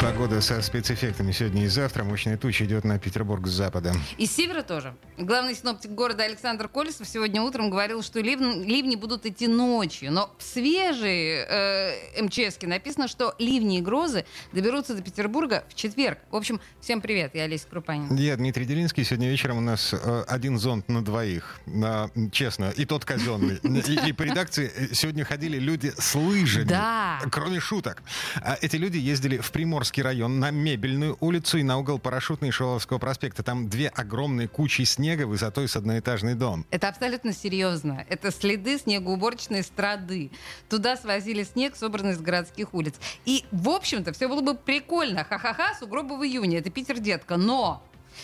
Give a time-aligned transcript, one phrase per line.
[0.00, 2.04] Погода со спецэффектами сегодня и завтра.
[2.04, 3.92] Мощная туча идет на Петербург с запада.
[4.16, 4.94] И с севера тоже.
[5.16, 10.12] Главный синоптик города Александр Колесов сегодня утром говорил, что ливни, ливни будут идти ночью.
[10.12, 16.18] Но в свежей э, МЧСке написано, что ливни и грозы доберутся до Петербурга в четверг.
[16.30, 17.34] В общем, всем привет.
[17.34, 18.14] Я Олеся Крупанин.
[18.14, 19.02] Я Дмитрий Делинский.
[19.02, 21.58] Сегодня вечером у нас э, один зонт на двоих.
[21.66, 22.72] Э, честно.
[22.76, 23.56] И тот казенный.
[23.88, 26.64] И, и по редакции э, сегодня ходили люди с лыжами.
[26.64, 27.20] Да.
[27.32, 28.04] Кроме шуток.
[28.36, 32.48] А эти люди ездили в Приморск Приморский район, на Мебельную улицу и на угол Парашютной
[32.48, 33.42] и Шиловского проспекта.
[33.42, 36.66] Там две огромные кучи снега высотой с одноэтажный дом.
[36.70, 38.04] Это абсолютно серьезно.
[38.10, 40.30] Это следы снегоуборочной страды.
[40.68, 42.96] Туда свозили снег, собранный с городских улиц.
[43.24, 45.24] И, в общем-то, все было бы прикольно.
[45.24, 46.58] Ха-ха-ха, сугробы в июне.
[46.58, 47.38] Это Питер, детка.
[47.38, 47.82] Но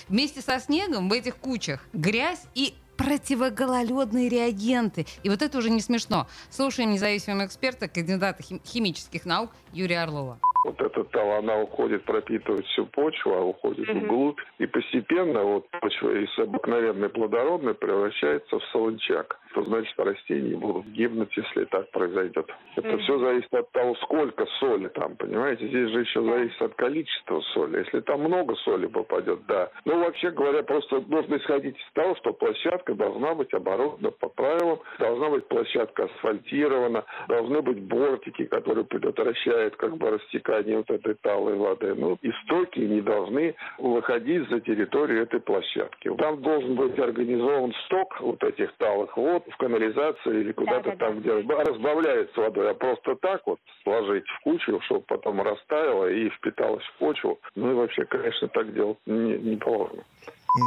[0.08, 5.06] вместе со снегом в этих кучах грязь и противогололедные реагенты.
[5.22, 6.28] И вот это уже не смешно.
[6.50, 12.86] Слушаем независимого эксперта, кандидата химических наук Юрия Орлова вот эта тала, она уходит, пропитывает всю
[12.86, 14.04] почву, а уходит mm-hmm.
[14.04, 14.40] вглубь.
[14.58, 19.38] И постепенно вот почва из обыкновенной плодородной превращается в солончак.
[19.54, 22.50] То значит, растения будут гибнуть, если так произойдет.
[22.76, 22.98] Это mm-hmm.
[22.98, 25.68] все зависит от того, сколько соли там, понимаете?
[25.68, 27.78] Здесь же еще зависит от количества соли.
[27.78, 29.70] Если там много соли попадет, да.
[29.84, 34.80] Ну, вообще говоря, просто нужно исходить из того, что площадка должна быть оборудована по правилам,
[34.98, 41.14] должна быть площадка асфальтирована, должны быть бортики, которые предотвращают как бы растекание стакане вот этой
[41.14, 41.94] талой воды.
[41.94, 46.10] Ну, истоки не должны выходить за территорию этой площадки.
[46.16, 51.22] Там должен быть организован сток вот этих талых вод в канализации или куда-то да, там,
[51.22, 51.40] да.
[51.40, 52.70] где разбавляется водой.
[52.70, 57.38] А просто так вот сложить в кучу, чтобы потом растаяло и впиталось в почву.
[57.54, 60.02] Ну и вообще, конечно, так делать не, не положено.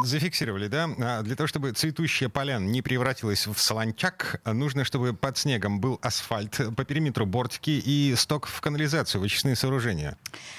[0.03, 0.89] Зафиксировали, да?
[0.99, 5.97] А для того, чтобы цветущая поляна не превратилась в солончак, нужно, чтобы под снегом был
[6.01, 10.17] асфальт, по периметру бортики и сток в канализацию, вычистные сооружения.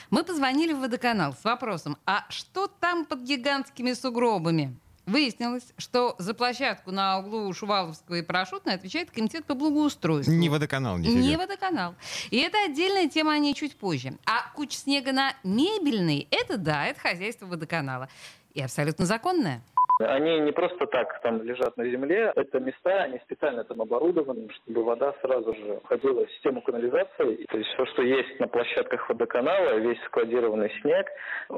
[0.08, 4.74] Мы позвонили в водоканал с вопросом, а что там под гигантскими сугробами?
[5.04, 10.34] Выяснилось, что за площадку на углу Шуваловского и Парашютной отвечает комитет по благоустройству.
[10.34, 11.94] Не водоканал, не Не водоканал.
[12.30, 14.18] И это отдельная тема, о ней чуть позже.
[14.26, 18.10] А куча снега на мебельной, это да, это хозяйство водоканала
[18.58, 19.62] и абсолютно законная.
[19.98, 24.84] Они не просто так там лежат на земле, это места, они специально там оборудованы, чтобы
[24.84, 27.46] вода сразу же входила в систему канализации.
[27.50, 31.06] То есть все, что есть на площадках водоканала, весь складированный снег,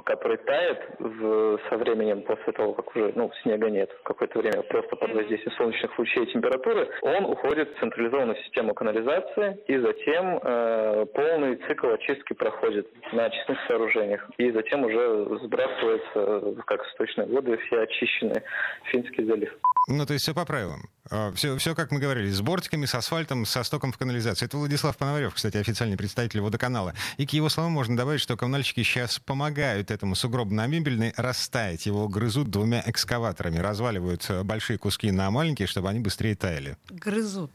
[0.05, 4.97] который тает в, со временем после того, как уже ну, снега нет, какое-то время просто
[4.97, 11.06] под воздействием солнечных лучей и температуры, он уходит в централизованную систему канализации, и затем э,
[11.15, 17.81] полный цикл очистки проходит на очистных сооружениях, и затем уже сбрасывается как сточные воды все
[17.81, 18.43] очищенные стороны
[18.91, 19.51] Финский залив.
[19.89, 20.89] Ну, то есть все по правилам.
[21.35, 24.47] Все, а, все, как мы говорили, с бортиками, с асфальтом, со стоком в канализации.
[24.47, 26.95] Это Владислав Пономарев, кстати, официальный представитель водоканала.
[27.17, 31.87] И к его словам можно добавить, что коммунальщики сейчас помогают этому сугробу на мебельной растаять.
[31.87, 36.77] Его грызут двумя экскаваторами, разваливают э, большие куски на маленькие, чтобы они быстрее таяли.
[36.91, 37.51] Грызут.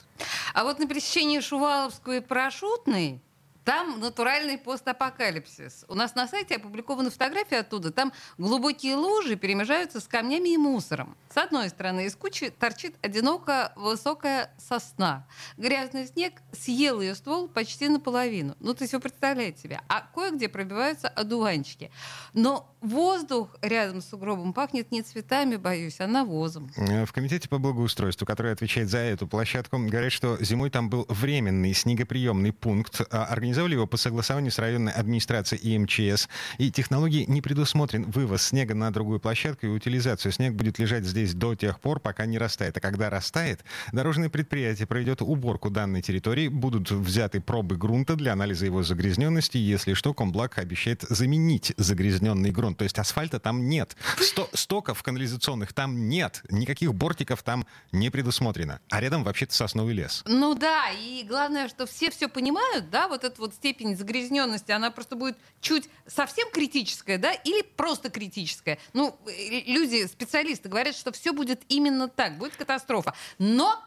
[0.54, 3.22] А вот на пересечении Шуваловской и Парашютной
[3.66, 5.86] там натуральный постапокалипсис.
[5.88, 7.92] У нас на сайте опубликованы фотографии оттуда.
[7.92, 11.18] Там глубокие лужи перемежаются с камнями и мусором.
[11.34, 15.28] С одной стороны из кучи торчит одиноко высокая сосна.
[15.58, 18.56] Грязный снег съел ее ствол почти наполовину.
[18.60, 19.82] Ну, то есть вы представляете себе.
[19.90, 21.90] А кое-где пробиваются одуванчики.
[22.34, 26.72] Но воздух рядом с сугробом пахнет не цветами, боюсь, а навозом.
[26.78, 31.74] В комитете по благоустройству, который отвечает за эту площадку, говорят, что зимой там был временный
[31.74, 33.02] снегоприемный пункт.
[33.10, 36.28] А организовали его по согласованию с районной администрацией и МЧС.
[36.58, 40.34] И технологии не предусмотрен вывоз снега на другую площадку и утилизацию.
[40.34, 42.76] Снег будет лежать здесь до тех пор, пока не растает.
[42.76, 43.64] А когда растает,
[43.94, 49.58] дорожное предприятие проведет уборку данной территории, будут взяты пробы грунта для анализа его загрязненности.
[49.58, 52.78] Если что, Комблак обещает заменить загрязненный грунт.
[52.78, 53.96] То есть асфальта там нет.
[54.20, 56.44] Сто, стоков канализационных там нет.
[56.50, 58.82] Никаких бортиков там не предусмотрено.
[58.90, 60.24] А рядом вообще-то сосновый лес.
[60.28, 64.92] Ну да, и главное, что все все понимают, да, вот эта вот степень загрязненности, она
[64.92, 68.80] просто будет чуть совсем критическая, да, или просто критическая.
[68.94, 73.14] Ну, э, люди, специалисты говорят, что все будет именно так, будет катастрофа.
[73.38, 73.82] Но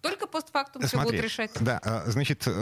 [0.00, 1.50] только постфактум Смотри, все будут решать.
[1.60, 2.52] Да, а, значит, э,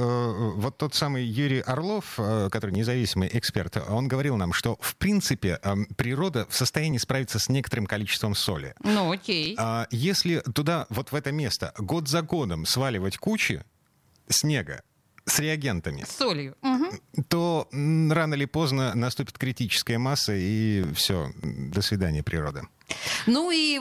[0.57, 5.59] вот тот самый Юрий Орлов, э, который независимый эксперт, он говорил нам, что в принципе
[5.63, 8.75] э, природа в состоянии справиться с некоторым количеством соли.
[8.83, 9.55] Ну, окей.
[9.59, 13.63] А, если туда, вот в это место, год за годом сваливать кучи
[14.29, 14.83] снега,
[15.27, 16.05] с реагентами.
[16.09, 16.57] С солью.
[16.63, 17.25] Угу.
[17.29, 22.63] То рано или поздно наступит критическая масса, и все, до свидания, природа.
[23.27, 23.81] Ну и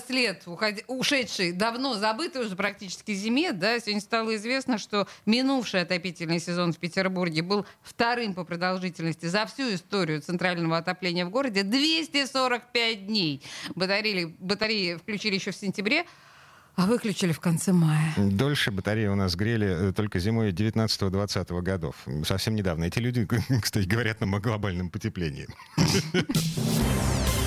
[0.00, 0.42] вслед
[0.86, 6.78] ушедшей, давно забытой уже практически зиме, да, сегодня стало известно, что минувший отопительный сезон в
[6.78, 11.62] Петербурге был вторым по продолжительности за всю историю центрального отопления в городе.
[11.62, 13.42] 245 дней.
[13.74, 16.06] Батареи, батареи включили еще в сентябре.
[16.80, 18.14] А выключили в конце мая.
[18.16, 21.94] Дольше батареи у нас грели э, только зимой 19-20 годов.
[22.24, 22.84] Совсем недавно.
[22.84, 23.28] Эти люди,
[23.60, 25.46] кстати, говорят нам о глобальном потеплении.